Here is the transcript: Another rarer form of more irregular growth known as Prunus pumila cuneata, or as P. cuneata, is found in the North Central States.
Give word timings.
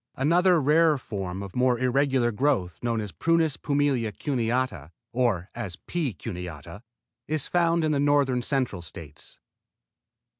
Another 0.15 0.59
rarer 0.59 0.97
form 0.97 1.43
of 1.43 1.55
more 1.55 1.77
irregular 1.77 2.31
growth 2.31 2.79
known 2.81 2.99
as 3.01 3.11
Prunus 3.11 3.55
pumila 3.55 4.11
cuneata, 4.11 4.89
or 5.13 5.51
as 5.53 5.75
P. 5.75 6.11
cuneata, 6.11 6.81
is 7.27 7.47
found 7.47 7.83
in 7.83 7.91
the 7.91 7.99
North 7.99 8.43
Central 8.43 8.81
States. 8.81 9.37